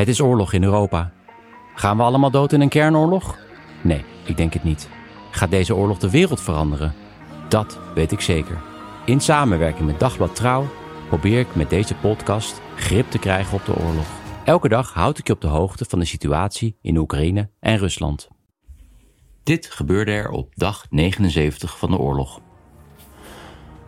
Het 0.00 0.08
is 0.08 0.20
oorlog 0.20 0.52
in 0.52 0.62
Europa. 0.62 1.12
Gaan 1.74 1.96
we 1.96 2.02
allemaal 2.02 2.30
dood 2.30 2.52
in 2.52 2.60
een 2.60 2.68
kernoorlog? 2.68 3.38
Nee, 3.82 4.04
ik 4.24 4.36
denk 4.36 4.52
het 4.52 4.64
niet. 4.64 4.88
Gaat 5.30 5.50
deze 5.50 5.74
oorlog 5.74 5.98
de 5.98 6.10
wereld 6.10 6.40
veranderen? 6.40 6.94
Dat 7.48 7.78
weet 7.94 8.12
ik 8.12 8.20
zeker. 8.20 8.62
In 9.04 9.20
samenwerking 9.20 9.86
met 9.86 10.00
Dagblad 10.00 10.34
Trouw 10.36 10.66
probeer 11.08 11.38
ik 11.38 11.54
met 11.54 11.70
deze 11.70 11.94
podcast 11.94 12.60
grip 12.76 13.10
te 13.10 13.18
krijgen 13.18 13.54
op 13.54 13.64
de 13.64 13.76
oorlog. 13.76 14.06
Elke 14.44 14.68
dag 14.68 14.92
houd 14.92 15.18
ik 15.18 15.26
je 15.26 15.32
op 15.32 15.40
de 15.40 15.46
hoogte 15.46 15.84
van 15.88 15.98
de 15.98 16.04
situatie 16.04 16.76
in 16.82 16.96
Oekraïne 16.96 17.50
en 17.60 17.78
Rusland. 17.78 18.28
Dit 19.42 19.66
gebeurde 19.66 20.12
er 20.12 20.30
op 20.30 20.52
dag 20.54 20.86
79 20.90 21.78
van 21.78 21.90
de 21.90 21.98
oorlog. 21.98 22.40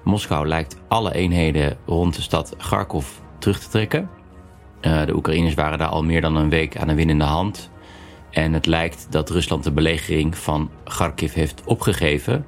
Moskou 0.05 0.47
lijkt 0.47 0.77
alle 0.89 1.15
eenheden 1.15 1.79
rond 1.87 2.15
de 2.15 2.23
stad 2.23 2.57
Kharkov 2.57 3.07
terug 3.39 3.59
te 3.59 3.69
trekken. 3.69 4.22
Uh, 4.83 5.07
de 5.07 5.15
Oekraïners 5.15 5.55
waren 5.55 5.79
daar 5.79 5.89
al 5.89 6.05
meer 6.05 6.21
dan 6.21 6.37
een 6.37 6.49
week 6.49 6.77
aan 6.77 6.89
de 6.89 6.95
winnende 6.95 7.25
hand. 7.25 7.71
En 8.31 8.53
het 8.53 8.67
lijkt 8.67 9.07
dat 9.11 9.31
Rusland 9.31 9.65
de 9.65 9.73
belegering 9.73 10.39
van 10.39 10.71
Kharkiv 10.85 11.35
heeft 11.35 11.63
opgegeven. 11.65 12.47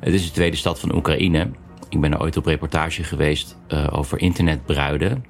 Het 0.00 0.14
is 0.14 0.24
de 0.24 0.30
tweede 0.30 0.56
stad 0.56 0.80
van 0.80 0.94
Oekraïne. 0.94 1.50
Ik 1.88 2.00
ben 2.00 2.12
er 2.12 2.20
ooit 2.20 2.36
op 2.36 2.46
reportage 2.46 3.04
geweest 3.04 3.56
uh, 3.68 3.86
over 3.90 4.20
internetbruiden. 4.20 5.24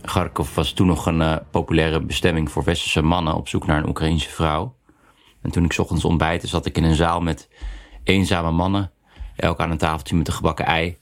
Kharkov 0.00 0.54
was 0.54 0.72
toen 0.72 0.86
nog 0.86 1.06
een 1.06 1.20
uh, 1.20 1.36
populaire 1.50 2.00
bestemming 2.00 2.50
voor 2.50 2.64
westerse 2.64 3.02
mannen 3.02 3.34
op 3.34 3.48
zoek 3.48 3.66
naar 3.66 3.78
een 3.78 3.88
Oekraïnse 3.88 4.30
vrouw. 4.30 4.74
En 5.42 5.50
toen 5.50 5.64
ik 5.64 5.78
ochtends 5.78 6.04
ontbijtte, 6.04 6.46
zat 6.46 6.66
ik 6.66 6.76
in 6.76 6.84
een 6.84 6.94
zaal 6.94 7.20
met 7.20 7.48
eenzame 8.04 8.50
mannen, 8.50 8.90
elk 9.36 9.60
aan 9.60 9.70
een 9.70 9.78
tafeltje 9.78 10.16
met 10.16 10.28
een 10.28 10.34
gebakken 10.34 10.66
ei, 10.66 10.96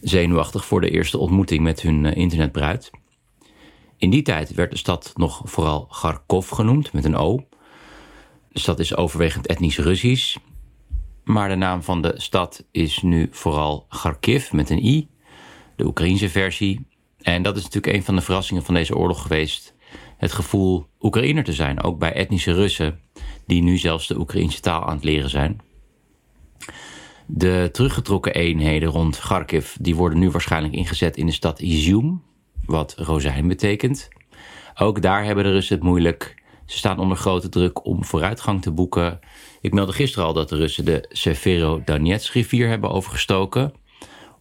zenuwachtig 0.00 0.64
voor 0.64 0.80
de 0.80 0.90
eerste 0.90 1.18
ontmoeting 1.18 1.62
met 1.62 1.80
hun 1.80 2.04
internetbruid. 2.04 2.90
In 3.98 4.10
die 4.10 4.22
tijd 4.22 4.54
werd 4.54 4.70
de 4.70 4.76
stad 4.76 5.12
nog 5.14 5.40
vooral 5.44 5.86
Kharkov 5.86 6.52
genoemd, 6.52 6.92
met 6.92 7.04
een 7.04 7.16
O. 7.16 7.46
De 8.48 8.58
stad 8.58 8.78
is 8.78 8.96
overwegend 8.96 9.46
etnisch 9.46 9.78
Russisch. 9.78 10.36
Maar 11.24 11.48
de 11.48 11.54
naam 11.54 11.82
van 11.82 12.02
de 12.02 12.14
stad 12.16 12.64
is 12.70 13.02
nu 13.02 13.28
vooral 13.30 13.86
Kharkiv, 13.88 14.52
met 14.52 14.70
een 14.70 14.84
I. 14.84 15.08
De 15.76 15.84
Oekraïnse 15.84 16.28
versie. 16.28 16.86
En 17.20 17.42
dat 17.42 17.56
is 17.56 17.62
natuurlijk 17.62 17.94
een 17.96 18.04
van 18.04 18.14
de 18.14 18.20
verrassingen 18.20 18.64
van 18.64 18.74
deze 18.74 18.96
oorlog 18.96 19.22
geweest. 19.22 19.74
Het 20.16 20.32
gevoel 20.32 20.86
Oekraïner 21.00 21.44
te 21.44 21.52
zijn, 21.52 21.82
ook 21.82 21.98
bij 21.98 22.12
etnische 22.12 22.52
Russen... 22.52 23.00
die 23.46 23.62
nu 23.62 23.78
zelfs 23.78 24.06
de 24.06 24.18
Oekraïnse 24.18 24.60
taal 24.60 24.84
aan 24.84 24.94
het 24.94 25.04
leren 25.04 25.30
zijn. 25.30 25.60
De 27.26 27.68
teruggetrokken 27.72 28.34
eenheden 28.34 28.88
rond 28.88 29.18
Kharkiv... 29.18 29.76
die 29.80 29.96
worden 29.96 30.18
nu 30.18 30.30
waarschijnlijk 30.30 30.74
ingezet 30.74 31.16
in 31.16 31.26
de 31.26 31.32
stad 31.32 31.60
Izium 31.60 32.22
wat 32.68 32.94
rozijn 32.96 33.48
betekent. 33.48 34.08
Ook 34.74 35.02
daar 35.02 35.24
hebben 35.24 35.44
de 35.44 35.50
Russen 35.50 35.76
het 35.76 35.84
moeilijk. 35.84 36.42
Ze 36.66 36.76
staan 36.76 36.98
onder 36.98 37.16
grote 37.16 37.48
druk 37.48 37.84
om 37.84 38.04
vooruitgang 38.04 38.62
te 38.62 38.70
boeken. 38.70 39.20
Ik 39.60 39.72
meldde 39.72 39.92
gisteren 39.92 40.26
al 40.26 40.32
dat 40.32 40.48
de 40.48 40.56
Russen 40.56 40.84
de 40.84 41.04
Severo-Donetsk-rivier 41.08 42.68
hebben 42.68 42.90
overgestoken. 42.90 43.72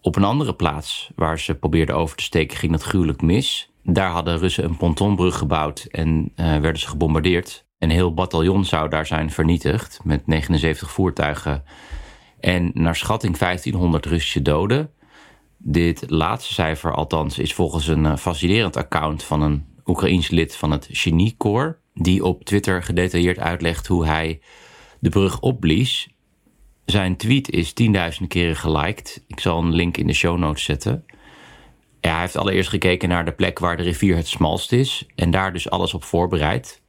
Op 0.02 0.16
een 0.16 0.24
andere 0.24 0.56
plaats 0.56 1.12
waar 1.16 1.40
ze 1.40 1.56
probeerden 1.56 1.96
over 1.96 2.18
te 2.18 2.24
steken 2.24 2.58
ging 2.58 2.72
dat 2.72 2.84
gruwelijk 2.84 3.22
mis. 3.22 3.72
Daar 3.84 4.10
hadden 4.10 4.38
Russen 4.38 4.64
een 4.64 4.78
pontonbrug 4.78 5.38
gebouwd 5.38 5.88
en 5.92 6.32
uh, 6.36 6.46
werden 6.46 6.80
ze 6.80 6.88
gebombardeerd. 6.88 7.66
Een 7.80 7.90
heel 7.90 8.14
bataljon 8.14 8.66
zou 8.66 8.90
daar 8.90 9.06
zijn 9.06 9.32
vernietigd 9.32 10.00
met 10.04 10.28
79 10.28 10.92
voertuigen 10.92 11.64
en 12.40 12.72
naar 12.74 12.96
schatting 12.96 13.38
1500 13.38 14.06
Russische 14.06 14.42
doden. 14.42 14.92
Dit 15.58 16.10
laatste 16.10 16.54
cijfer 16.54 16.94
althans 16.94 17.40
is 17.40 17.54
volgens 17.54 17.88
een 17.88 18.04
uh, 18.04 18.18
fascinerend 18.18 18.78
account 18.78 19.24
van 19.24 19.42
een 19.42 19.66
Oekraïens 19.86 20.30
lid 20.30 20.56
van 20.56 20.72
het 20.72 20.88
Geniekorps, 20.92 21.78
die 21.94 22.26
op 22.26 22.44
Twitter 22.44 22.84
gedetailleerd 22.84 23.40
uitlegt 23.40 23.88
hoe 23.88 24.06
hij 24.06 24.42
de 25.00 25.10
brug 25.10 25.40
opblies. 25.40 26.10
Zijn 26.86 27.18
tweet 27.18 27.50
is 27.50 27.74
10.000 28.22 28.28
keren 28.28 28.56
geliked. 28.56 29.24
Ik 29.28 29.40
zal 29.40 29.60
een 29.60 29.74
link 29.74 29.98
in 29.98 30.08
de 30.08 30.14
show 30.14 30.38
notes 30.38 30.64
zetten. 30.64 31.06
Hij 32.02 32.20
heeft 32.20 32.36
allereerst 32.36 32.70
gekeken 32.70 33.10
naar 33.10 33.26
de 33.26 33.32
plek 33.32 33.60
waar 33.60 33.78
de 33.78 33.84
rivier 33.84 34.16
het 34.16 34.28
smalst 34.28 34.72
is 34.72 35.06
en 35.16 35.32
daar 35.32 35.54
dus 35.54 35.70
alles 35.70 35.94
op 35.94 36.04
voorbereid, 36.04 36.82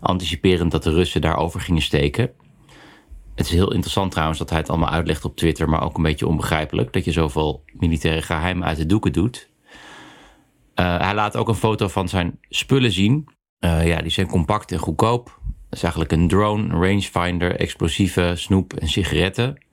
anticiperend 0.00 0.70
dat 0.70 0.82
de 0.82 0.92
Russen 0.92 1.20
daarover 1.20 1.60
gingen 1.60 1.82
steken. 1.82 2.30
Het 3.36 3.46
is 3.46 3.52
heel 3.52 3.72
interessant 3.72 4.10
trouwens 4.10 4.38
dat 4.38 4.50
hij 4.50 4.58
het 4.58 4.68
allemaal 4.68 4.90
uitlegt 4.90 5.24
op 5.24 5.36
Twitter, 5.36 5.68
maar 5.68 5.82
ook 5.82 5.96
een 5.96 6.02
beetje 6.02 6.26
onbegrijpelijk 6.26 6.92
dat 6.92 7.04
je 7.04 7.12
zoveel 7.12 7.64
militaire 7.72 8.22
geheimen 8.22 8.66
uit 8.66 8.76
de 8.76 8.86
doeken 8.86 9.12
doet. 9.12 9.50
Uh, 10.74 10.98
hij 10.98 11.14
laat 11.14 11.36
ook 11.36 11.48
een 11.48 11.54
foto 11.54 11.88
van 11.88 12.08
zijn 12.08 12.38
spullen 12.48 12.92
zien. 12.92 13.28
Uh, 13.60 13.86
ja, 13.86 14.02
die 14.02 14.10
zijn 14.10 14.26
compact 14.26 14.72
en 14.72 14.78
goedkoop. 14.78 15.24
Dat 15.44 15.78
is 15.78 15.82
eigenlijk 15.82 16.12
een 16.12 16.28
drone, 16.28 16.62
een 16.62 16.82
rangefinder, 16.82 17.56
explosieven, 17.56 18.38
snoep 18.38 18.72
en 18.72 18.88
sigaretten. 18.88 19.64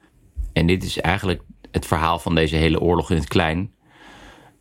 En 0.53 0.68
dit 0.68 0.84
is 0.84 1.00
eigenlijk 1.00 1.41
het 1.72 1.85
verhaal 1.85 2.19
van 2.19 2.35
deze 2.35 2.56
hele 2.56 2.79
oorlog 2.79 3.12
in 3.12 3.18
het 3.18 3.28
klein. 3.28 3.73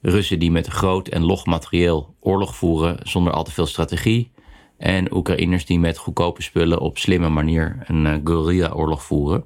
Russen 0.01 0.39
die 0.39 0.51
met 0.51 0.67
groot 0.67 1.09
en 1.09 1.23
log 1.23 1.47
materieel 1.47 2.15
oorlog 2.21 2.57
voeren 2.57 2.99
zonder 3.03 3.33
al 3.33 3.45
te 3.45 3.53
veel 3.53 3.67
strategie. 3.67 4.33
En 4.82 5.15
Oekraïners 5.15 5.66
die 5.66 5.78
met 5.78 5.98
goedkope 5.98 6.43
spullen 6.43 6.81
op 6.81 6.98
slimme 6.98 7.28
manier 7.28 7.76
een 7.87 8.04
uh, 8.04 8.15
guerrilla-oorlog 8.25 9.03
voeren. 9.03 9.44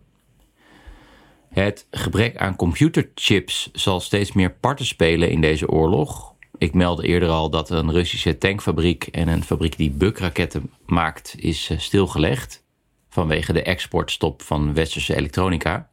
Het 1.49 1.87
gebrek 1.91 2.37
aan 2.37 2.57
computerchips 2.57 3.71
zal 3.73 4.01
steeds 4.01 4.33
meer 4.33 4.51
parten 4.51 4.87
spelen 4.87 5.31
in 5.31 5.41
deze 5.41 5.69
oorlog. 5.69 6.35
Ik 6.59 6.75
meldde 6.75 7.07
eerder 7.07 7.29
al 7.29 7.51
dat 7.51 7.71
een 7.71 7.93
Russische 7.93 8.39
tankfabriek 8.39 9.07
en 9.07 9.29
een 9.29 9.43
fabriek 9.43 9.77
die 9.77 9.91
bukraketten 9.91 10.71
maakt 10.87 11.35
is 11.39 11.71
uh, 11.71 11.79
stilgelegd 11.79 12.65
vanwege 13.09 13.53
de 13.53 13.63
exportstop 13.63 14.43
van 14.43 14.75
westerse 14.75 15.17
elektronica. 15.17 15.91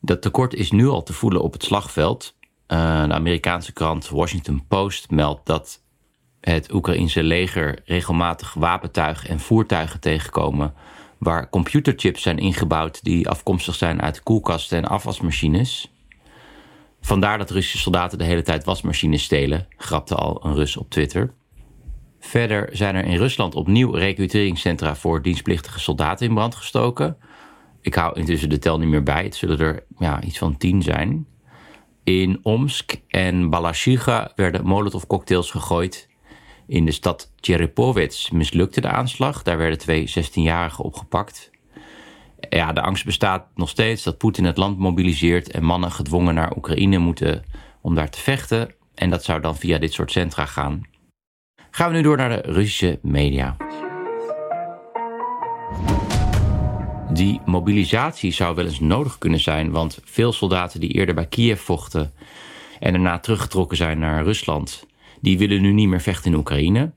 Dat 0.00 0.22
tekort 0.22 0.54
is 0.54 0.70
nu 0.70 0.88
al 0.88 1.02
te 1.02 1.12
voelen 1.12 1.42
op 1.42 1.52
het 1.52 1.62
slagveld. 1.62 2.36
Uh, 2.68 3.04
de 3.04 3.12
Amerikaanse 3.12 3.72
krant 3.72 4.08
Washington 4.08 4.64
Post 4.68 5.10
meldt 5.10 5.46
dat 5.46 5.83
het 6.50 6.72
Oekraïnse 6.72 7.22
leger 7.22 7.78
regelmatig 7.84 8.54
wapentuig 8.54 9.28
en 9.28 9.40
voertuigen 9.40 10.00
tegenkomen 10.00 10.74
waar 11.18 11.50
computerchips 11.50 12.22
zijn 12.22 12.38
ingebouwd 12.38 13.04
die 13.04 13.28
afkomstig 13.28 13.74
zijn 13.74 14.02
uit 14.02 14.22
koelkasten 14.22 14.78
en 14.78 14.84
afwasmachines. 14.84 15.92
Vandaar 17.00 17.38
dat 17.38 17.50
Russische 17.50 17.78
soldaten 17.78 18.18
de 18.18 18.24
hele 18.24 18.42
tijd 18.42 18.64
wasmachines 18.64 19.22
stelen, 19.22 19.66
grapte 19.76 20.14
al 20.14 20.44
een 20.44 20.54
Rus 20.54 20.76
op 20.76 20.90
Twitter. 20.90 21.34
Verder 22.20 22.68
zijn 22.72 22.94
er 22.94 23.04
in 23.04 23.16
Rusland 23.16 23.54
opnieuw 23.54 23.90
recruteringscentra 23.90 24.96
voor 24.96 25.22
dienstplichtige 25.22 25.80
soldaten 25.80 26.26
in 26.26 26.34
brand 26.34 26.54
gestoken. 26.54 27.16
Ik 27.80 27.94
hou 27.94 28.18
intussen 28.18 28.48
de 28.48 28.58
tel 28.58 28.78
niet 28.78 28.88
meer 28.88 29.02
bij, 29.02 29.24
het 29.24 29.34
zullen 29.34 29.58
er 29.58 29.84
ja, 29.98 30.22
iets 30.22 30.38
van 30.38 30.56
tien 30.56 30.82
zijn. 30.82 31.26
In 32.02 32.38
Omsk 32.42 32.94
en 33.08 33.50
Balashiga 33.50 34.32
werden 34.34 34.66
molotovcocktails 34.66 35.50
gegooid 35.50 36.08
in 36.66 36.84
de 36.84 36.92
stad 36.92 37.32
Tjerepovets 37.40 38.30
mislukte 38.30 38.80
de 38.80 38.88
aanslag. 38.88 39.42
Daar 39.42 39.58
werden 39.58 39.78
twee 39.78 40.08
16-jarigen 40.08 40.84
opgepakt. 40.84 41.50
Ja, 42.48 42.72
de 42.72 42.82
angst 42.82 43.04
bestaat 43.04 43.46
nog 43.54 43.68
steeds 43.68 44.02
dat 44.02 44.18
Poetin 44.18 44.44
het 44.44 44.56
land 44.56 44.78
mobiliseert 44.78 45.50
en 45.50 45.64
mannen 45.64 45.92
gedwongen 45.92 46.34
naar 46.34 46.56
Oekraïne 46.56 46.98
moeten 46.98 47.44
om 47.80 47.94
daar 47.94 48.10
te 48.10 48.20
vechten. 48.20 48.74
En 48.94 49.10
dat 49.10 49.24
zou 49.24 49.40
dan 49.40 49.56
via 49.56 49.78
dit 49.78 49.92
soort 49.92 50.10
centra 50.10 50.46
gaan. 50.46 50.82
Gaan 51.70 51.90
we 51.90 51.96
nu 51.96 52.02
door 52.02 52.16
naar 52.16 52.28
de 52.28 52.52
Russische 52.52 52.98
media. 53.02 53.56
Die 57.10 57.40
mobilisatie 57.44 58.32
zou 58.32 58.54
wel 58.54 58.64
eens 58.64 58.80
nodig 58.80 59.18
kunnen 59.18 59.40
zijn, 59.40 59.70
want 59.70 59.98
veel 60.04 60.32
soldaten 60.32 60.80
die 60.80 60.90
eerder 60.90 61.14
bij 61.14 61.26
Kiev 61.26 61.60
vochten 61.60 62.12
en 62.80 62.92
daarna 62.92 63.18
teruggetrokken 63.18 63.76
zijn 63.76 63.98
naar 63.98 64.24
Rusland, 64.24 64.86
die 65.24 65.38
willen 65.38 65.62
nu 65.62 65.72
niet 65.72 65.88
meer 65.88 66.00
vechten 66.00 66.32
in 66.32 66.38
Oekraïne. 66.38 66.92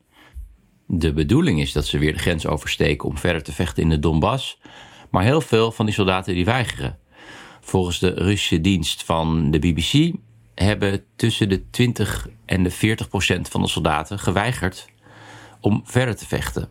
De 0.85 1.13
bedoeling 1.13 1.59
is 1.59 1.71
dat 1.71 1.85
ze 1.85 1.97
weer 1.97 2.13
de 2.13 2.19
grens 2.19 2.47
oversteken 2.47 3.09
om 3.09 3.17
verder 3.17 3.43
te 3.43 3.51
vechten 3.51 3.83
in 3.83 3.89
de 3.89 3.99
Donbass. 3.99 4.59
Maar 5.09 5.23
heel 5.23 5.41
veel 5.41 5.71
van 5.71 5.85
die 5.85 5.93
soldaten 5.93 6.33
die 6.33 6.45
weigeren. 6.45 6.99
Volgens 7.61 7.99
de 7.99 8.09
Russische 8.09 8.61
dienst 8.61 9.03
van 9.03 9.51
de 9.51 9.59
BBC 9.59 10.15
hebben 10.55 11.03
tussen 11.15 11.49
de 11.49 11.69
20 11.69 12.29
en 12.45 12.63
de 12.63 12.71
40 12.71 13.09
procent 13.09 13.49
van 13.49 13.61
de 13.61 13.67
soldaten 13.67 14.19
geweigerd 14.19 14.89
om 15.61 15.81
verder 15.83 16.15
te 16.15 16.27
vechten. 16.27 16.69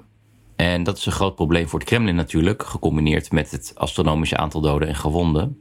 En 0.57 0.83
dat 0.83 0.97
is 0.97 1.07
een 1.07 1.13
groot 1.13 1.35
probleem 1.35 1.69
voor 1.69 1.79
het 1.79 1.89
Kremlin 1.89 2.15
natuurlijk, 2.15 2.63
gecombineerd 2.63 3.33
met 3.33 3.51
het 3.51 3.73
astronomische 3.75 4.37
aantal 4.37 4.61
doden 4.61 4.89
en 4.89 4.97
gewonden. 4.97 5.59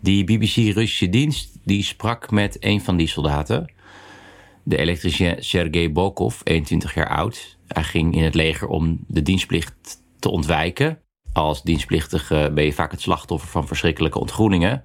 Die 0.00 0.24
BBC-Russische 0.24 1.08
dienst 1.08 1.58
die 1.64 1.82
sprak 1.82 2.30
met 2.30 2.56
een 2.60 2.80
van 2.80 2.96
die 2.96 3.08
soldaten, 3.08 3.74
de 4.66 4.76
elektricien 4.76 5.36
Sergei 5.38 5.92
Bokov, 5.92 6.40
21 6.44 6.94
jaar 6.94 7.08
oud. 7.08 7.58
Hij 7.66 7.82
ging 7.82 8.14
in 8.14 8.22
het 8.22 8.34
leger 8.34 8.68
om 8.68 8.98
de 9.06 9.22
dienstplicht 9.22 10.02
te 10.18 10.30
ontwijken. 10.30 10.98
Als 11.32 11.62
dienstplichtige 11.62 12.50
ben 12.54 12.64
je 12.64 12.72
vaak 12.72 12.90
het 12.90 13.00
slachtoffer 13.00 13.48
van 13.48 13.66
verschrikkelijke 13.66 14.18
ontgroeningen. 14.18 14.84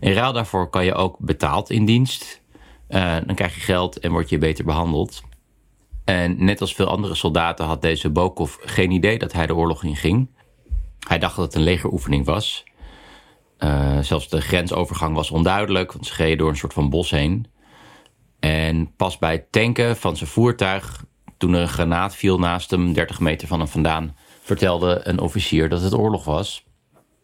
In 0.00 0.12
ruil 0.12 0.32
daarvoor 0.32 0.70
kan 0.70 0.84
je 0.84 0.94
ook 0.94 1.16
betaald 1.18 1.70
in 1.70 1.84
dienst. 1.84 2.42
Uh, 2.88 3.16
dan 3.26 3.34
krijg 3.34 3.54
je 3.54 3.60
geld 3.60 3.98
en 3.98 4.10
word 4.10 4.28
je 4.28 4.38
beter 4.38 4.64
behandeld. 4.64 5.22
En 6.04 6.44
net 6.44 6.60
als 6.60 6.74
veel 6.74 6.88
andere 6.88 7.14
soldaten 7.14 7.66
had 7.66 7.82
deze 7.82 8.10
Bokov 8.10 8.56
geen 8.60 8.90
idee 8.90 9.18
dat 9.18 9.32
hij 9.32 9.46
de 9.46 9.54
oorlog 9.54 9.84
inging. 9.84 10.28
Hij 11.08 11.18
dacht 11.18 11.36
dat 11.36 11.44
het 11.44 11.54
een 11.54 11.62
legeroefening 11.62 12.24
was. 12.24 12.64
Uh, 13.58 13.98
zelfs 14.00 14.28
de 14.28 14.40
grensovergang 14.40 15.14
was 15.14 15.30
onduidelijk, 15.30 15.92
want 15.92 16.06
ze 16.06 16.14
gingen 16.14 16.38
door 16.38 16.48
een 16.48 16.56
soort 16.56 16.72
van 16.72 16.90
bos 16.90 17.10
heen. 17.10 17.46
En 18.40 18.94
pas 18.96 19.18
bij 19.18 19.32
het 19.32 19.52
tanken 19.52 19.96
van 19.96 20.16
zijn 20.16 20.30
voertuig, 20.30 21.04
toen 21.36 21.54
er 21.54 21.60
een 21.60 21.68
granaat 21.68 22.14
viel 22.14 22.38
naast 22.38 22.70
hem, 22.70 22.92
30 22.92 23.20
meter 23.20 23.48
van 23.48 23.58
hem 23.58 23.68
vandaan, 23.68 24.16
vertelde 24.40 25.00
een 25.02 25.18
officier 25.18 25.68
dat 25.68 25.82
het 25.82 25.94
oorlog 25.94 26.24
was. 26.24 26.66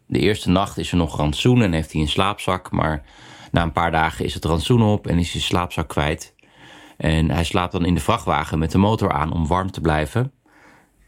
De 0.07 0.19
eerste 0.19 0.49
nacht 0.49 0.77
is 0.77 0.91
er 0.91 0.97
nog 0.97 1.17
rantsoen 1.17 1.61
en 1.61 1.73
heeft 1.73 1.91
hij 1.91 2.01
een 2.01 2.07
slaapzak, 2.07 2.71
maar 2.71 3.03
na 3.51 3.63
een 3.63 3.71
paar 3.71 3.91
dagen 3.91 4.25
is 4.25 4.33
het 4.33 4.45
rantsoen 4.45 4.81
op 4.81 5.07
en 5.07 5.19
is 5.19 5.31
hij 5.31 5.41
slaapzak 5.41 5.87
kwijt. 5.87 6.35
En 6.97 7.31
hij 7.31 7.43
slaapt 7.43 7.71
dan 7.71 7.85
in 7.85 7.93
de 7.93 7.99
vrachtwagen 7.99 8.59
met 8.59 8.71
de 8.71 8.77
motor 8.77 9.11
aan 9.11 9.33
om 9.33 9.47
warm 9.47 9.71
te 9.71 9.81
blijven. 9.81 10.31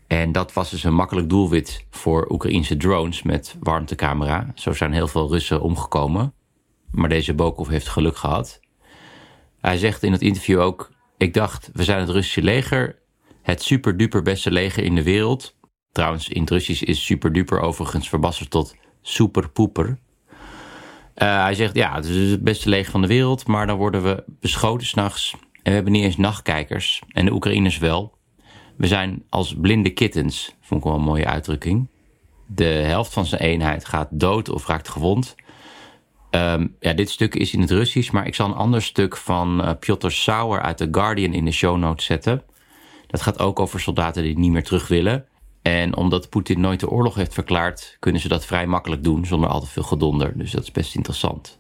En 0.08 0.32
dat 0.32 0.54
was 0.54 0.70
dus 0.70 0.84
een 0.84 0.94
makkelijk 0.94 1.30
doelwit 1.30 1.86
voor 1.90 2.28
Oekraïnse 2.32 2.78
drones 2.78 3.24
met 3.24 3.56
warmtecamera. 3.60 4.52
Zo 4.56 4.74
zijn 4.74 4.94
heel 4.94 5.08
veel 5.08 5.30
Russen 5.30 5.62
omgekomen. 5.62 6.34
Maar 6.92 7.10
deze 7.10 7.34
Bokov 7.34 7.70
heeft 7.70 7.88
geluk 7.88 8.18
gehad. 8.18 8.60
Hij 9.68 9.78
zegt 9.78 10.04
in 10.04 10.12
het 10.12 10.22
interview 10.22 10.60
ook: 10.60 10.92
Ik 11.18 11.34
dacht, 11.34 11.70
we 11.74 11.84
zijn 11.84 12.00
het 12.00 12.10
Russische 12.10 12.42
leger, 12.42 13.00
het 13.42 13.62
super-duper 13.64 14.22
beste 14.22 14.52
leger 14.52 14.84
in 14.84 14.96
de 14.96 15.04
wereld. 15.04 15.56
Trouwens, 15.92 16.30
in 16.30 16.42
het 16.42 16.50
Russisch 16.50 16.82
is 16.82 17.06
super-duper 17.06 17.60
overigens 17.60 18.10
verbasterd 18.10 18.50
tot 18.50 18.76
super-poeper. 19.02 19.88
Uh, 19.88 21.44
hij 21.44 21.54
zegt: 21.54 21.76
Ja, 21.76 21.96
het 21.96 22.06
is 22.06 22.32
het 22.32 22.44
beste 22.44 22.70
leger 22.70 22.92
van 22.92 23.02
de 23.02 23.08
wereld, 23.08 23.48
maar 23.48 23.68
dan 23.68 23.78
worden 23.78 24.04
we 24.04 24.24
beschoten 24.40 24.88
s'nachts. 24.88 25.32
En 25.34 25.40
we 25.64 25.72
hebben 25.72 25.92
niet 25.92 26.04
eens 26.04 26.18
nachtkijkers. 26.18 27.02
En 27.08 27.26
de 27.26 27.34
Oekraïners 27.34 27.78
wel. 27.78 28.18
We 28.78 28.88
zijn 28.88 29.24
als 29.30 29.56
blinde 29.62 29.90
kittens, 29.90 30.56
vond 30.62 30.82
ik 30.82 30.88
wel 30.88 30.98
een 30.98 31.04
mooie 31.06 31.26
uitdrukking. 31.26 31.88
De 32.46 32.64
helft 32.64 33.14
van 33.14 33.26
zijn 33.26 33.42
eenheid 33.42 33.86
gaat 33.86 34.08
dood 34.12 34.50
of 34.50 34.68
raakt 34.68 34.88
gewond. 34.88 35.36
Um, 36.38 36.76
ja, 36.80 36.94
dit 36.94 37.10
stuk 37.10 37.36
is 37.36 37.54
in 37.54 37.62
het 37.62 37.72
Russisch, 37.72 38.12
maar 38.12 38.28
ik 38.28 38.36
zal 38.36 38.48
een 38.48 38.56
ander 38.56 38.82
stuk 38.82 39.18
van 39.18 39.62
uh, 39.62 39.72
Piotr 39.80 40.10
Sauer 40.10 40.62
uit 40.62 40.78
The 40.78 40.88
Guardian 40.92 41.34
in 41.34 41.46
de 41.46 41.52
show 41.52 41.78
notes 41.78 42.06
zetten. 42.06 42.44
Dat 43.08 43.22
gaat 43.22 43.40
ook 43.40 43.60
over 43.60 43.80
soldaten 43.80 44.24
die 44.24 44.38
niet 44.38 44.52
meer 44.52 44.64
terug 44.64 44.88
willen. 44.88 45.26
En 45.62 45.96
omdat 45.96 46.30
Poetin 46.30 46.60
nooit 46.60 46.80
de 46.80 46.90
oorlog 46.90 47.16
heeft 47.16 47.34
verklaard, 47.34 47.98
kunnen 48.00 48.22
ze 48.22 48.28
dat 48.28 48.46
vrij 48.46 48.68
makkelijk 48.68 49.04
doen 49.04 49.26
zonder 49.26 49.50
al 49.50 49.60
te 49.60 49.68
veel 49.68 49.84
gedonder. 49.84 50.38
Dus 50.38 50.52
dat 50.52 50.64
is 50.64 50.72
best 50.72 50.96
interessant. 50.96 51.60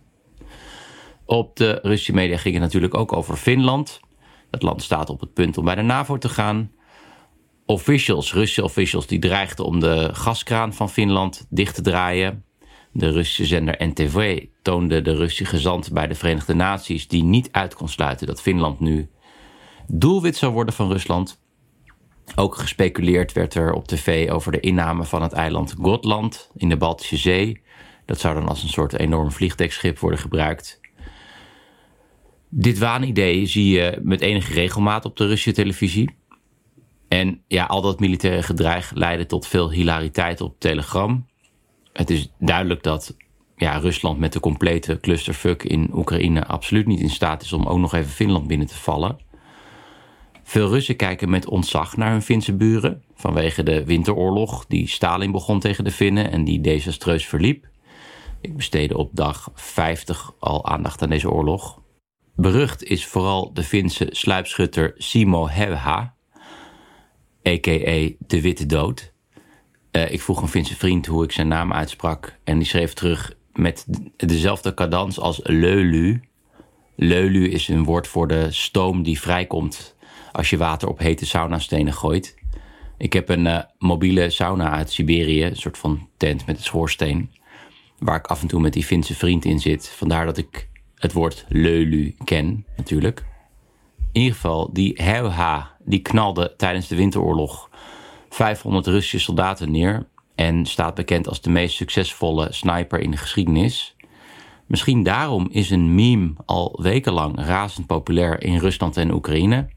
Op 1.25 1.55
de 1.55 1.79
Russische 1.81 2.13
media 2.13 2.37
ging 2.37 2.53
het 2.53 2.63
natuurlijk 2.63 2.95
ook 2.95 3.13
over 3.13 3.35
Finland. 3.35 3.99
Het 4.51 4.61
land 4.61 4.83
staat 4.83 5.09
op 5.09 5.19
het 5.19 5.33
punt 5.33 5.57
om 5.57 5.65
bij 5.65 5.75
de 5.75 5.81
NAVO 5.81 6.17
te 6.17 6.29
gaan. 6.29 6.71
Officials, 7.65 8.33
Russische 8.33 8.63
officials, 8.63 9.07
die 9.07 9.19
dreigden 9.19 9.65
om 9.65 9.79
de 9.79 10.09
gaskraan 10.13 10.73
van 10.73 10.89
Finland 10.89 11.45
dicht 11.49 11.75
te 11.75 11.81
draaien. 11.81 12.45
De 12.91 13.11
Russische 13.11 13.45
zender 13.45 13.75
NTV 13.87 14.45
toonde 14.61 15.01
de 15.01 15.15
Russische 15.15 15.45
gezant 15.45 15.91
bij 15.91 16.07
de 16.07 16.15
Verenigde 16.15 16.53
Naties 16.53 17.07
die 17.07 17.23
niet 17.23 17.49
uit 17.51 17.73
kon 17.73 17.89
sluiten 17.89 18.27
dat 18.27 18.41
Finland 18.41 18.79
nu 18.79 19.09
doelwit 19.87 20.35
zou 20.35 20.53
worden 20.53 20.73
van 20.73 20.91
Rusland. 20.91 21.41
Ook 22.35 22.55
gespeculeerd 22.55 23.33
werd 23.33 23.53
er 23.53 23.73
op 23.73 23.87
tv 23.87 24.29
over 24.31 24.51
de 24.51 24.59
inname 24.59 25.05
van 25.05 25.21
het 25.21 25.33
eiland 25.33 25.75
Gotland 25.81 26.51
in 26.55 26.69
de 26.69 26.77
Baltische 26.77 27.17
Zee. 27.17 27.61
Dat 28.05 28.19
zou 28.19 28.33
dan 28.33 28.47
als 28.47 28.63
een 28.63 28.69
soort 28.69 28.93
enorm 28.99 29.31
vliegdekschip 29.31 29.99
worden 29.99 30.19
gebruikt. 30.19 30.79
Dit 32.49 32.77
waanidee 32.77 33.45
zie 33.45 33.69
je 33.69 33.99
met 34.01 34.21
enige 34.21 34.53
regelmaat 34.53 35.05
op 35.05 35.17
de 35.17 35.25
Russische 35.25 35.51
televisie. 35.51 36.15
En 37.07 37.41
ja, 37.47 37.65
al 37.65 37.81
dat 37.81 37.99
militaire 37.99 38.43
gedreig 38.43 38.91
leidde 38.93 39.25
tot 39.25 39.47
veel 39.47 39.71
hilariteit 39.71 40.41
op 40.41 40.59
Telegram. 40.59 41.25
Het 41.97 42.09
is 42.09 42.31
duidelijk 42.39 42.83
dat 42.83 43.15
ja, 43.55 43.77
Rusland 43.77 44.19
met 44.19 44.33
de 44.33 44.39
complete 44.39 44.99
clusterfuck 45.01 45.63
in 45.63 45.89
Oekraïne 45.93 46.45
absoluut 46.45 46.87
niet 46.87 46.99
in 46.99 47.09
staat 47.09 47.41
is 47.41 47.53
om 47.53 47.65
ook 47.65 47.77
nog 47.77 47.93
even 47.93 48.11
Finland 48.11 48.47
binnen 48.47 48.67
te 48.67 48.75
vallen. 48.75 49.19
Veel 50.43 50.69
Russen 50.69 50.95
kijken 50.95 51.29
met 51.29 51.47
ontzag 51.47 51.97
naar 51.97 52.11
hun 52.11 52.21
Finse 52.21 52.53
buren 52.53 53.03
vanwege 53.15 53.63
de 53.63 53.85
winteroorlog 53.85 54.65
die 54.65 54.87
Stalin 54.87 55.31
begon 55.31 55.59
tegen 55.59 55.83
de 55.83 55.91
Finnen 55.91 56.31
en 56.31 56.43
die 56.43 56.61
desastreus 56.61 57.25
verliep. 57.25 57.67
Ik 58.41 58.55
besteedde 58.55 58.97
op 58.97 59.09
dag 59.13 59.51
50 59.53 60.33
al 60.39 60.65
aandacht 60.65 61.01
aan 61.01 61.09
deze 61.09 61.31
oorlog. 61.31 61.81
Berucht 62.35 62.83
is 62.83 63.05
vooral 63.05 63.53
de 63.53 63.63
Finse 63.63 64.07
sluipschutter 64.11 64.93
Simo 64.97 65.49
Häyhä, 65.49 66.11
a.k.a. 67.47 68.09
de 68.27 68.41
Witte 68.41 68.65
Dood. 68.65 69.15
Uh, 69.97 70.11
ik 70.11 70.21
vroeg 70.21 70.41
een 70.41 70.47
Finse 70.47 70.75
vriend 70.75 71.05
hoe 71.05 71.23
ik 71.23 71.31
zijn 71.31 71.47
naam 71.47 71.73
uitsprak 71.73 72.37
en 72.43 72.57
die 72.57 72.67
schreef 72.67 72.93
terug 72.93 73.33
met 73.53 73.85
dezelfde 74.15 74.73
cadans 74.73 75.19
als 75.19 75.39
leulu. 75.43 76.21
Leulu 76.95 77.49
is 77.49 77.67
een 77.67 77.83
woord 77.83 78.07
voor 78.07 78.27
de 78.27 78.51
stoom 78.51 79.03
die 79.03 79.19
vrijkomt 79.19 79.95
als 80.31 80.49
je 80.49 80.57
water 80.57 80.87
op 80.87 80.99
hete 80.99 81.25
saunastenen 81.25 81.93
gooit. 81.93 82.35
Ik 82.97 83.13
heb 83.13 83.29
een 83.29 83.45
uh, 83.45 83.59
mobiele 83.79 84.29
sauna 84.29 84.71
uit 84.71 84.91
Siberië, 84.91 85.45
een 85.45 85.55
soort 85.55 85.77
van 85.77 86.09
tent 86.17 86.45
met 86.45 86.57
een 86.57 86.63
schoorsteen, 86.63 87.31
waar 87.99 88.17
ik 88.17 88.27
af 88.27 88.41
en 88.41 88.47
toe 88.47 88.61
met 88.61 88.73
die 88.73 88.83
Finse 88.83 89.15
vriend 89.15 89.45
in 89.45 89.59
zit. 89.59 89.89
Vandaar 89.89 90.25
dat 90.25 90.37
ik 90.37 90.69
het 90.95 91.13
woord 91.13 91.45
leulu 91.47 92.15
ken, 92.23 92.65
natuurlijk. 92.75 93.25
In 94.11 94.21
ieder 94.21 94.35
geval, 94.35 94.73
die 94.73 94.93
Heuha, 95.03 95.75
die 95.83 96.01
knalde 96.01 96.53
tijdens 96.57 96.87
de 96.87 96.95
winteroorlog 96.95 97.69
500 98.37 98.87
Russische 98.87 99.19
soldaten 99.19 99.71
neer 99.71 100.07
en 100.35 100.65
staat 100.65 100.95
bekend 100.95 101.27
als 101.27 101.41
de 101.41 101.49
meest 101.49 101.75
succesvolle 101.75 102.47
sniper 102.51 102.99
in 102.99 103.11
de 103.11 103.17
geschiedenis. 103.17 103.95
Misschien 104.65 105.03
daarom 105.03 105.47
is 105.51 105.69
een 105.69 105.95
meme 105.95 106.33
al 106.45 106.79
wekenlang 106.81 107.45
razend 107.45 107.87
populair 107.87 108.43
in 108.43 108.57
Rusland 108.57 108.97
en 108.97 109.13
Oekraïne. 109.13 109.67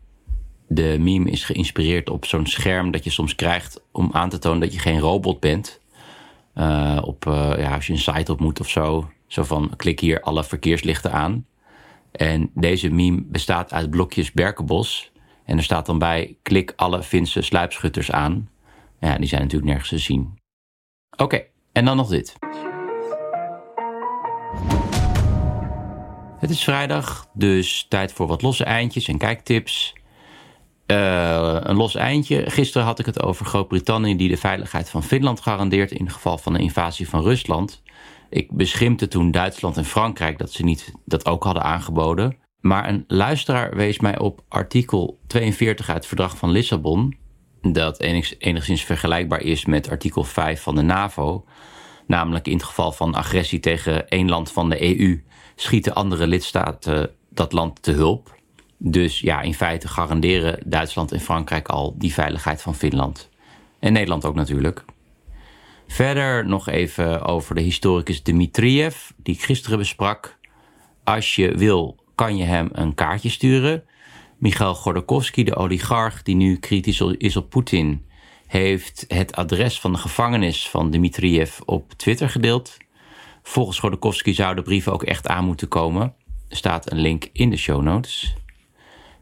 De 0.68 0.96
meme 0.98 1.30
is 1.30 1.44
geïnspireerd 1.44 2.10
op 2.10 2.24
zo'n 2.24 2.46
scherm 2.46 2.90
dat 2.90 3.04
je 3.04 3.10
soms 3.10 3.34
krijgt 3.34 3.82
om 3.92 4.08
aan 4.12 4.28
te 4.28 4.38
tonen 4.38 4.60
dat 4.60 4.72
je 4.72 4.78
geen 4.78 4.98
robot 4.98 5.40
bent. 5.40 5.80
Uh, 6.54 6.98
op, 7.04 7.26
uh, 7.26 7.52
ja, 7.56 7.74
als 7.74 7.86
je 7.86 7.92
een 7.92 7.98
site 7.98 8.32
op 8.32 8.40
moet 8.40 8.60
of 8.60 8.68
zo. 8.68 9.10
Zo 9.26 9.42
van 9.42 9.72
klik 9.76 10.00
hier 10.00 10.20
alle 10.20 10.44
verkeerslichten 10.44 11.12
aan. 11.12 11.46
En 12.12 12.50
deze 12.54 12.90
meme 12.90 13.22
bestaat 13.26 13.72
uit 13.72 13.90
blokjes 13.90 14.32
berkenbos. 14.32 15.09
En 15.50 15.56
er 15.56 15.62
staat 15.62 15.86
dan 15.86 15.98
bij 15.98 16.36
klik 16.42 16.72
alle 16.76 17.02
Finse 17.02 17.42
sluipschutters 17.42 18.10
aan. 18.10 18.50
Ja, 19.00 19.16
die 19.18 19.28
zijn 19.28 19.42
natuurlijk 19.42 19.70
nergens 19.70 19.88
te 19.88 19.98
zien. 19.98 20.38
Oké, 21.16 21.44
en 21.72 21.84
dan 21.84 21.96
nog 21.96 22.08
dit. 22.08 22.36
Het 26.38 26.50
is 26.50 26.64
vrijdag, 26.64 27.28
dus 27.32 27.86
tijd 27.88 28.12
voor 28.12 28.26
wat 28.26 28.42
losse 28.42 28.64
eindjes 28.64 29.08
en 29.08 29.18
kijktips. 29.18 29.94
Uh, 30.86 31.56
een 31.60 31.76
los 31.76 31.94
eindje. 31.94 32.50
Gisteren 32.50 32.86
had 32.86 32.98
ik 32.98 33.06
het 33.06 33.22
over 33.22 33.46
Groot-Brittannië 33.46 34.16
die 34.16 34.28
de 34.28 34.36
veiligheid 34.36 34.90
van 34.90 35.02
Finland 35.02 35.40
garandeert 35.40 35.90
in 35.90 36.10
geval 36.10 36.38
van 36.38 36.54
een 36.54 36.60
invasie 36.60 37.08
van 37.08 37.22
Rusland. 37.22 37.82
Ik 38.28 38.52
beschimpte 38.52 39.08
toen 39.08 39.30
Duitsland 39.30 39.76
en 39.76 39.84
Frankrijk 39.84 40.38
dat 40.38 40.52
ze 40.52 40.62
niet 40.62 40.92
dat 41.04 41.26
ook 41.26 41.44
hadden 41.44 41.62
aangeboden. 41.62 42.36
Maar 42.60 42.88
een 42.88 43.04
luisteraar 43.08 43.76
wees 43.76 44.00
mij 44.00 44.18
op 44.18 44.42
artikel 44.48 45.18
42 45.26 45.88
uit 45.88 45.96
het 45.96 46.06
Verdrag 46.06 46.36
van 46.36 46.50
Lissabon, 46.50 47.16
dat 47.62 48.00
enigszins 48.00 48.84
vergelijkbaar 48.84 49.42
is 49.42 49.64
met 49.64 49.90
artikel 49.90 50.24
5 50.24 50.62
van 50.62 50.74
de 50.74 50.82
NAVO. 50.82 51.44
Namelijk 52.06 52.46
in 52.46 52.52
het 52.52 52.64
geval 52.64 52.92
van 52.92 53.14
agressie 53.14 53.60
tegen 53.60 54.08
één 54.08 54.28
land 54.28 54.52
van 54.52 54.68
de 54.68 55.00
EU 55.00 55.24
schieten 55.54 55.94
andere 55.94 56.26
lidstaten 56.26 57.10
dat 57.28 57.52
land 57.52 57.82
te 57.82 57.92
hulp. 57.92 58.38
Dus 58.76 59.20
ja, 59.20 59.40
in 59.40 59.54
feite 59.54 59.88
garanderen 59.88 60.58
Duitsland 60.66 61.12
en 61.12 61.20
Frankrijk 61.20 61.68
al 61.68 61.94
die 61.98 62.12
veiligheid 62.12 62.62
van 62.62 62.74
Finland. 62.74 63.28
En 63.78 63.92
Nederland 63.92 64.24
ook 64.24 64.34
natuurlijk. 64.34 64.84
Verder 65.86 66.46
nog 66.46 66.68
even 66.68 67.22
over 67.22 67.54
de 67.54 67.60
historicus 67.60 68.20
Dmitriev, 68.20 68.96
die 69.16 69.34
ik 69.34 69.42
gisteren 69.42 69.78
besprak. 69.78 70.38
Als 71.04 71.34
je 71.34 71.56
wil, 71.56 71.96
kan 72.20 72.36
je 72.36 72.44
hem 72.44 72.68
een 72.72 72.94
kaartje 72.94 73.28
sturen. 73.28 73.84
Michail 74.38 74.74
Gordokovsky, 74.74 75.42
de 75.42 75.56
oligarch 75.56 76.22
die 76.22 76.34
nu 76.34 76.56
kritisch 76.56 77.00
is 77.00 77.36
op 77.36 77.50
Poetin, 77.50 78.06
heeft 78.46 79.04
het 79.08 79.36
adres 79.36 79.80
van 79.80 79.92
de 79.92 79.98
gevangenis 79.98 80.68
van 80.68 80.90
Dmitriev 80.90 81.60
op 81.64 81.92
Twitter 81.92 82.30
gedeeld. 82.30 82.76
Volgens 83.42 83.78
Gordokovsky 83.78 84.32
zou 84.32 84.54
de 84.54 84.62
brief 84.62 84.88
ook 84.88 85.02
echt 85.02 85.28
aan 85.28 85.44
moeten 85.44 85.68
komen. 85.68 86.14
Er 86.48 86.56
staat 86.56 86.90
een 86.90 87.00
link 87.00 87.28
in 87.32 87.50
de 87.50 87.56
show 87.56 87.82
notes. 87.82 88.34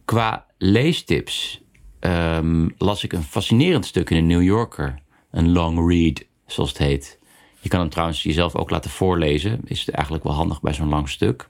Qua 0.04 0.46
leestips 0.56 1.60
um, 2.00 2.74
las 2.78 3.04
ik 3.04 3.12
een 3.12 3.22
fascinerend 3.22 3.86
stuk 3.86 4.10
in 4.10 4.16
de 4.16 4.34
New 4.34 4.42
Yorker. 4.42 4.98
Een 5.30 5.52
long 5.52 5.90
read, 5.90 6.24
zoals 6.46 6.68
het 6.68 6.78
heet. 6.78 7.18
Je 7.60 7.68
kan 7.68 7.80
hem 7.80 7.88
trouwens 7.88 8.22
jezelf 8.22 8.56
ook 8.56 8.70
laten 8.70 8.90
voorlezen. 8.90 9.60
Is 9.64 9.80
het 9.80 9.94
eigenlijk 9.94 10.24
wel 10.24 10.34
handig 10.34 10.60
bij 10.60 10.74
zo'n 10.74 10.88
lang 10.88 11.08
stuk. 11.08 11.46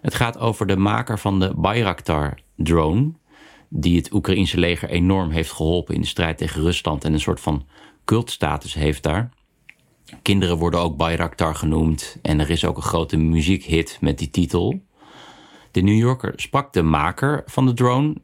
Het 0.00 0.14
gaat 0.14 0.38
over 0.38 0.66
de 0.66 0.76
maker 0.76 1.18
van 1.18 1.40
de 1.40 1.52
Bayraktar-drone. 1.56 3.12
Die 3.68 3.96
het 3.96 4.12
Oekraïnse 4.12 4.58
leger 4.58 4.88
enorm 4.88 5.30
heeft 5.30 5.52
geholpen 5.52 5.94
in 5.94 6.00
de 6.00 6.06
strijd 6.06 6.38
tegen 6.38 6.62
Rusland. 6.62 7.04
En 7.04 7.12
een 7.12 7.20
soort 7.20 7.40
van 7.40 7.66
cultstatus 8.04 8.74
heeft 8.74 9.02
daar. 9.02 9.30
Kinderen 10.22 10.56
worden 10.56 10.80
ook 10.80 10.96
Bayraktar 10.96 11.54
genoemd. 11.54 12.16
En 12.22 12.40
er 12.40 12.50
is 12.50 12.64
ook 12.64 12.76
een 12.76 12.82
grote 12.82 13.16
muziekhit 13.16 13.98
met 14.00 14.18
die 14.18 14.30
titel. 14.30 14.80
De 15.70 15.80
New 15.80 15.98
Yorker 15.98 16.32
sprak 16.36 16.72
de 16.72 16.82
maker 16.82 17.42
van 17.46 17.66
de 17.66 17.74
drone. 17.74 18.14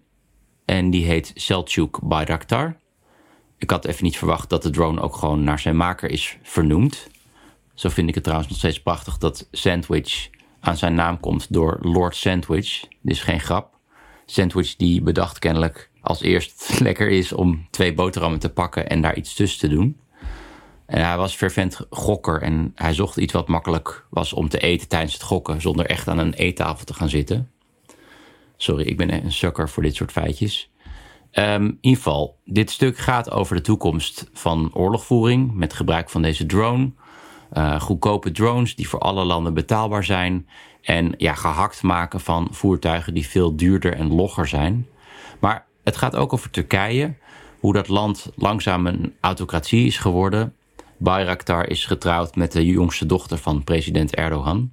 En 0.65 0.91
die 0.91 1.05
heet 1.05 1.33
Selçuk 1.35 1.99
Bayraktar. 2.03 2.77
Ik 3.59 3.71
had 3.71 3.85
even 3.85 4.05
niet 4.05 4.19
verwacht 4.19 4.51
dat 4.51 4.63
de 4.63 4.71
drone 4.71 5.01
ook 5.01 5.17
gewoon 5.17 5.45
naar 5.45 5.59
zijn 5.59 5.77
maker 5.77 6.11
is 6.11 6.39
vernoemd. 6.43 7.09
Zo 7.75 7.89
vind 7.89 8.09
ik 8.09 8.15
het 8.15 8.23
trouwens 8.25 8.51
nog 8.51 8.59
steeds 8.59 8.83
prachtig 8.83 9.19
dat 9.19 9.49
Sandwich 9.51 10.31
aan 10.67 10.77
zijn 10.77 10.95
naam 10.95 11.21
komt 11.21 11.53
door 11.53 11.79
Lord 11.81 12.17
Sandwich. 12.17 12.81
Dit 12.81 13.13
is 13.13 13.23
geen 13.23 13.41
grap. 13.41 13.75
Sandwich 14.27 14.77
die 14.77 15.03
bedacht 15.03 15.39
kennelijk 15.39 15.91
als 16.01 16.23
eerst 16.23 16.71
lekker 16.81 17.09
is 17.09 17.33
om 17.33 17.67
twee 17.71 17.95
boterhammen 17.95 18.41
te 18.41 18.53
pakken 18.53 18.89
en 18.89 19.01
daar 19.01 19.17
iets 19.17 19.35
tussen 19.35 19.61
te 19.61 19.69
doen. 19.69 20.01
En 20.87 21.05
hij 21.07 21.17
was 21.17 21.35
fervent 21.35 21.81
gokker 21.91 22.43
en 22.43 22.73
hij 22.75 22.95
zocht 22.95 23.17
iets 23.17 23.33
wat 23.33 23.49
makkelijk 23.49 24.07
was 24.11 24.33
om 24.33 24.49
te 24.49 24.59
eten 24.59 24.89
tijdens 24.89 25.13
het 25.13 25.23
gokken, 25.23 25.61
zonder 25.61 25.87
echt 25.87 26.09
aan 26.09 26.19
een 26.19 26.35
eettafel 26.35 26.85
te 26.85 26.95
gaan 26.95 27.09
zitten. 27.09 27.51
Sorry, 28.57 28.85
ik 28.85 28.97
ben 28.97 29.13
een 29.13 29.33
sukker 29.33 29.69
voor 29.69 29.83
dit 29.83 29.95
soort 29.95 30.13
feitjes. 30.13 30.71
In 31.31 31.79
ieder 31.81 32.03
geval, 32.03 32.39
dit 32.45 32.71
stuk 32.71 32.99
gaat 32.99 33.31
over 33.31 33.57
de 33.57 33.63
toekomst 33.63 34.31
van 34.33 34.71
oorlogvoering 34.75 35.55
met 35.55 35.73
gebruik 35.73 36.11
van 36.11 36.23
deze 36.23 36.47
drone. 36.47 36.93
Uh, 37.57 37.81
goedkope 37.81 38.31
drones 38.31 38.75
die 38.75 38.89
voor 38.89 38.99
alle 38.99 39.25
landen 39.25 39.55
betaalbaar 39.55 40.05
zijn. 40.05 40.49
En 40.83 41.15
ja, 41.17 41.35
gehakt 41.35 41.83
maken 41.83 42.21
van 42.21 42.49
voertuigen 42.51 43.15
die 43.15 43.27
veel 43.27 43.57
duurder 43.57 43.95
en 43.95 44.15
logger 44.15 44.49
zijn. 44.49 44.87
Maar 45.39 45.67
het 45.85 45.97
gaat 45.97 46.17
ook 46.17 46.33
over 46.33 46.51
Turkije. 46.51 47.15
Hoe 47.61 47.73
dat 47.73 47.89
land 47.89 48.31
langzaam 48.35 48.87
een 48.87 49.15
autocratie 49.21 49.87
is 49.87 49.99
geworden. 49.99 50.55
Bayraktar 50.97 51.69
is 51.69 51.85
getrouwd 51.85 52.37
met 52.37 52.53
de 52.53 52.67
jongste 52.67 53.07
dochter 53.07 53.39
van 53.39 53.65
president 53.65 54.15
Erdogan. 54.15 54.71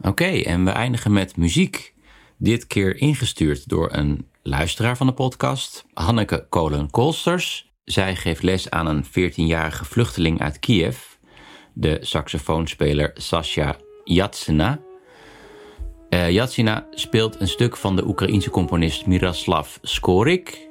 Oké, 0.00 0.24
en 0.24 0.64
we 0.64 0.70
eindigen 0.70 1.12
met 1.12 1.36
muziek. 1.36 1.94
Dit 2.36 2.66
keer 2.66 2.96
ingestuurd 2.96 3.68
door 3.68 3.88
een 3.92 4.26
luisteraar 4.42 4.96
van 4.96 5.06
de 5.06 5.12
podcast, 5.12 5.84
Hanneke 5.94 6.46
Kolen-Kolsters. 6.48 7.72
Zij 7.84 8.16
geeft 8.16 8.42
les 8.42 8.70
aan 8.70 8.86
een 8.86 9.04
14-jarige 9.04 9.84
vluchteling 9.84 10.40
uit 10.40 10.58
Kiev, 10.58 10.98
de 11.72 11.98
saxofoonspeler 12.00 13.10
Sasha 13.14 13.76
Yatsina. 14.04 14.80
Uh, 16.10 16.30
Yatsina 16.30 16.86
speelt 16.90 17.40
een 17.40 17.48
stuk 17.48 17.76
van 17.76 17.96
de 17.96 18.06
Oekraïense 18.06 18.50
componist 18.50 19.06
Miroslav 19.06 19.76
Skorik, 19.82 20.68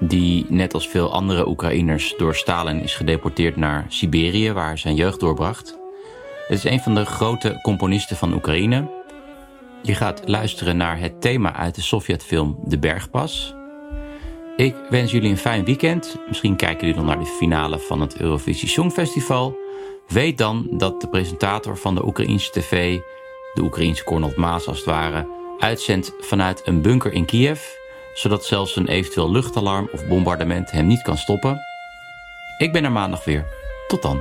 die 0.00 0.46
net 0.48 0.74
als 0.74 0.88
veel 0.88 1.12
andere 1.12 1.48
Oekraïners 1.48 2.14
door 2.16 2.34
Stalin 2.34 2.80
is 2.80 2.94
gedeporteerd 2.94 3.56
naar 3.56 3.86
Siberië, 3.88 4.52
waar 4.52 4.66
hij 4.66 4.76
zijn 4.76 4.94
jeugd 4.94 5.20
doorbracht. 5.20 5.78
Het 6.48 6.58
is 6.58 6.64
een 6.64 6.80
van 6.80 6.94
de 6.94 7.04
grote 7.04 7.58
componisten 7.62 8.16
van 8.16 8.32
Oekraïne. 8.32 8.90
Je 9.82 9.94
gaat 9.94 10.22
luisteren 10.24 10.76
naar 10.76 10.98
het 10.98 11.20
thema 11.20 11.54
uit 11.54 11.74
de 11.74 11.82
Sovjetfilm 11.82 12.58
De 12.64 12.78
Bergpas. 12.78 13.54
Ik 14.56 14.74
wens 14.90 15.10
jullie 15.10 15.30
een 15.30 15.36
fijn 15.36 15.64
weekend. 15.64 16.16
Misschien 16.28 16.56
kijken 16.56 16.80
jullie 16.80 16.94
dan 16.94 17.04
naar 17.04 17.18
de 17.18 17.36
finale 17.38 17.78
van 17.78 18.00
het 18.00 18.20
Eurovisie 18.20 18.68
Songfestival. 18.68 19.56
Weet 20.08 20.38
dan 20.38 20.66
dat 20.70 21.00
de 21.00 21.08
presentator 21.08 21.76
van 21.76 21.94
de 21.94 22.06
Oekraïnse 22.06 22.50
tv, 22.50 22.98
de 23.54 23.62
Oekraïense 23.62 24.04
Cornel 24.04 24.32
Maas 24.36 24.66
als 24.66 24.76
het 24.76 24.86
ware, 24.86 25.28
uitzendt 25.58 26.12
vanuit 26.20 26.62
een 26.64 26.82
bunker 26.82 27.12
in 27.12 27.24
Kiev, 27.24 27.60
zodat 28.14 28.44
zelfs 28.44 28.76
een 28.76 28.88
eventueel 28.88 29.30
luchtalarm 29.30 29.88
of 29.92 30.06
bombardement 30.06 30.70
hem 30.70 30.86
niet 30.86 31.02
kan 31.02 31.16
stoppen. 31.16 31.60
Ik 32.58 32.72
ben 32.72 32.84
er 32.84 32.92
maandag 32.92 33.24
weer. 33.24 33.46
Tot 33.86 34.02
dan. 34.02 34.20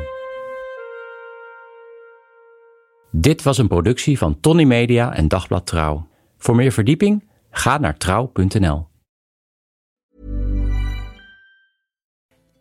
Dit 3.11 3.43
was 3.43 3.57
een 3.57 3.67
productie 3.67 4.17
van 4.17 4.39
Tony 4.39 4.63
Media 4.63 5.13
en 5.13 5.27
Dagblad 5.27 5.65
Trouw. 5.65 6.07
Voor 6.37 6.55
meer 6.55 6.71
verdieping 6.71 7.23
ga 7.51 7.77
naar 7.77 7.97
trouw.nl. 7.97 8.87